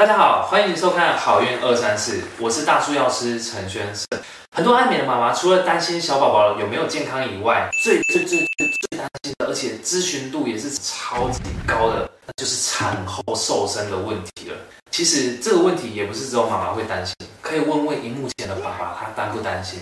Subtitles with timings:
[0.00, 4.06] 大家好，欢迎收看好运二三四，我是大树药师陈轩胜。
[4.50, 14.56] 很多爱美的妈妈除了担心小宝宝有没有健康以外，最最最最最担心的，而且咨询度也是超级高的，那就是产后瘦身的问题了。
[14.90, 19.80] 其实这个问题也不是只有妈妈会担心，可以问问荧幕前的爸爸，他担不担心？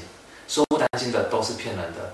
[0.48, 2.12] 说不担心的都是骗人的。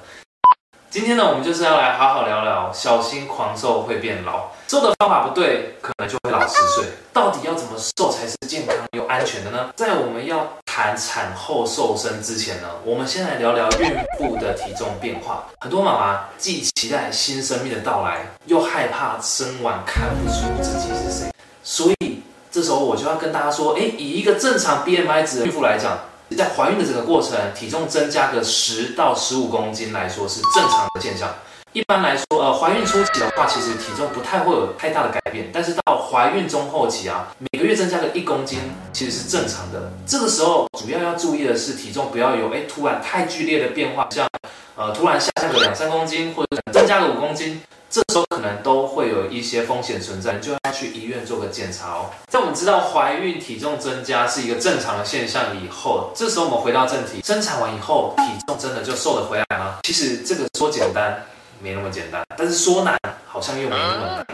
[0.94, 6.84] 今天呢，我们就是要来好好聊聊，小心狂瘦会变老，瘦的方法不对，可能就会老十岁。
[7.12, 9.70] 到底要怎么瘦才是健康又安全的呢？
[9.74, 15.44] 在我们要谈产后瘦身之前呢，我们先来聊聊孕妇的体重变化。
[15.58, 21.32] 很多妈妈既期待新生命的到来，又害怕生完看不出自己是谁，
[21.64, 22.22] 所以
[22.52, 25.98] 这时候我就要跟大家说，诶，以一个正常 BMI 值的孕妇来讲。
[26.36, 31.28] 在怀孕的整个过程，体重增加个十到十五公斤来说是正常的现象。
[31.72, 35.50] 一般来说，呃，怀孕初期的话，其实体重不太会有太大的改变。
[35.52, 38.60] 但是到怀孕中后期啊，每个月增加个一公斤，
[38.92, 39.90] 其实是正常的。
[40.06, 44.28] 这个时候主要要注意的是，体重不要有哎突然太剧烈的变化，像
[44.76, 47.60] 呃突然下降个两三公斤，或者增加个五公斤。
[47.94, 52.10] 这时候可能都会有一些风险存在，就要去医院做个检查哦。
[52.26, 59.76] 在我们知道怀孕体重增加是一个正常的现象以后，这时候我们回到正题，生产完以后体重真的就瘦得回来吗？
[59.84, 61.24] 其实这个说简单
[61.62, 64.26] 没那么简单，但是说难好像又没那么难。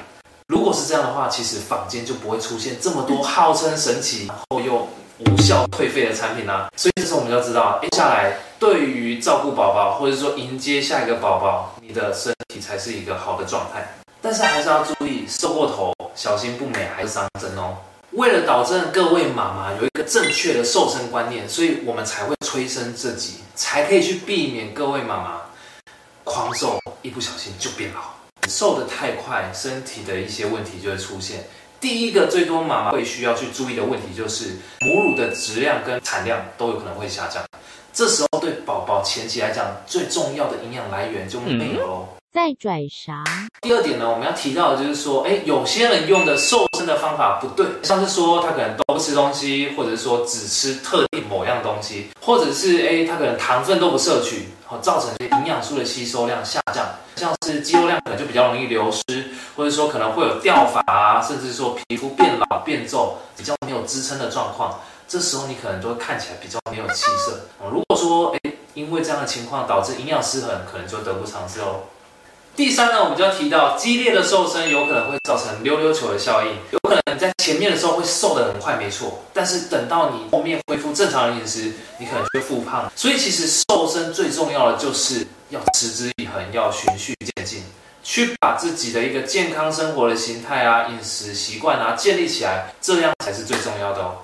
[0.47, 4.89] 如果是这样的话，其实坊间就不会出现这么多号称神奇，然后又
[5.19, 6.71] 无效退费的产品啦。
[6.77, 13.89] 所以这时候我们就要知道，接下来对于照顾宝宝，或者说迎接下一个宝宝，你的身体才是一个好的状态。
[14.21, 17.79] 但是还是要注意，瘦过头，小心不美还是伤身哦。
[18.13, 25.41] 为了导正各位妈妈有一个正确的瘦身观念，所以我们才会催生这集，才可以去避免各位妈妈
[26.25, 28.01] 狂瘦，一不小心就变老。
[28.49, 31.45] 瘦得太快，身体的一些问题就会出现。
[31.81, 37.43] 第一个最多妈妈会需要去注意的问题，就是母乳的质量跟产量都有可能会下降。
[37.93, 42.09] 这时候对宝宝前期来讲，最重要的营养来源就没有喽。
[42.33, 43.25] 在拽啥？
[43.61, 55.11] 第二点呢，我们要提到的就是说，哎，有些人用的瘦身的方法不对，像是说他可能都不吃东西，或者是说只吃特定某样东西，或者是哎他可能糖分都不摄取，好造成
[55.41, 56.87] 营养素的吸收量下降，
[57.17, 59.03] 像是肌肉量可能就比较容易流失，
[59.57, 67.41] 或者说可能会有掉发啊，甚至说皮肤变老变皱，比较没有支撑的状况，这时候你可能都会看起来比较没有气色。
[67.69, 71.81] 如果说哎因为这样的情况导致营养失衡，可能就得不偿失哦。
[72.61, 82.93] 第三呢，我们就要提到激烈的瘦身有可能会造成溜溜球的效应，有可能你在前面的时候会瘦得很快，没错，但是等到你后面恢复正常的饮食，你可能就会复胖。
[82.95, 87.63] 所以其实瘦身最重要的就是要持之以恒，要循序渐进，
[88.03, 94.17] 去把自己的一个健康生活的形态啊、饮食习惯啊建立起来，这样才是最重要的哦。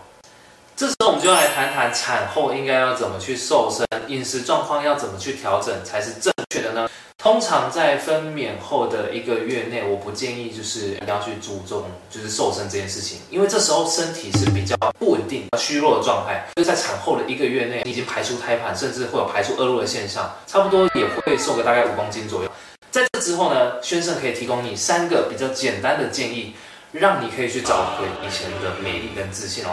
[0.76, 6.86] 这时候我们就来谈谈产后应该要怎么去瘦身，饮食状况要怎么去调整才是正确的呢？
[7.26, 16.46] 通常在分娩后的一个月内，我不建议就是一定要去注重就是瘦身这件事情，因为这时候身体是比较不稳定、虚弱的状态。
[16.54, 22.50] 就在产后的一个月内，你已经排出胎盘，甚至会有排出恶露的现象，差不多也会瘦个大概五公斤左右。
[22.92, 26.54] 在这之后呢，宣胜可以提供你三个比较简单的建议，
[26.92, 29.70] 让你可以去找回以前的美丽跟自信哦。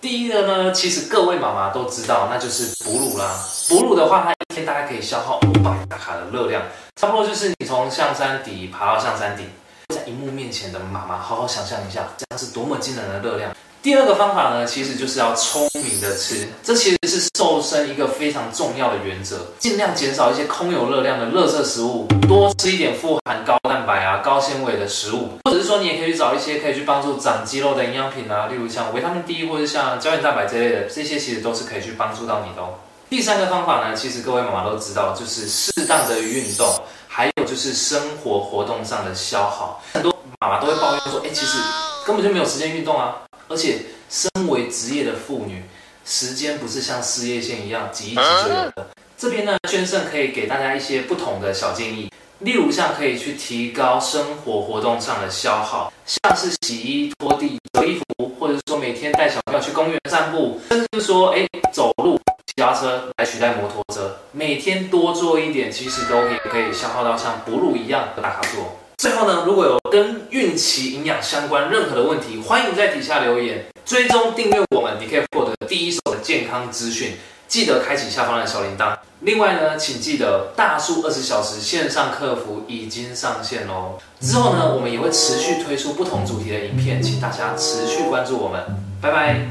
[0.00, 3.38] 第一个呢，其实各位妈妈都知道，那就是哺乳啦。
[3.68, 6.60] 哺乳的话，它一天大概可以消耗五百大卡的热量，
[6.96, 9.46] 差不多就是你从象山底爬到象山顶。
[9.94, 13.54] 在荧幕面前的妈妈，好好想象一下，这样是多么惊人的热量。
[13.80, 32.74] 第二个方法呢，其实就是要聪明的吃，这其实是瘦身一个非常重要的原则，尽量减少一些空有热量的垃圾食物，多吃一点富含高蛋白啊、高纤维的食物，或者是说你也可以去找一些可以去帮助长肌肉的营养品啊，例如像维他命 D 或者像胶原蛋白这类的，这些其实都是可以去帮助到你的哦。
[33.10, 36.72] 第三个方法呢，其实各位妈妈都知道，就是适当的运动，
[37.08, 39.82] 还有就是生活活动上的消耗。
[39.92, 41.58] 很多妈妈都会抱怨说，哎，其实
[42.06, 43.16] 根本就没有时间运动啊。
[43.48, 45.60] 而且，身为职业的妇女，
[46.04, 48.86] 时间不是像事业线一样挤一挤就有的。
[49.18, 52.08] 这边呢，宣胜可以给大家一些不同的小建议，
[52.38, 62.16] 例如像可以去提高生活活动上的消耗，像是洗衣、拖地、折衣服，或者说每天带小朋友去公园散步，甚至说哎走路、
[62.60, 68.76] 家车来取代摩托车，每天多做一点，其实都可以可以消耗到像哺乳一样的大卡座。
[68.98, 77.16] 最后呢，如果有跟孕期营养相关任何的问题，欢迎在底下留言，追踪订阅我们，你可以获得第一手的健康资讯。
[77.48, 78.96] 记得开启下方的小铃铛。
[79.22, 83.98] 另外呢，请记得大树二十小时线上客服已经上线喽。
[84.20, 88.62] 之后呢，我们也会持续推出不同主题的影片，请大家持续关注我们。
[89.02, 89.50] 拜拜。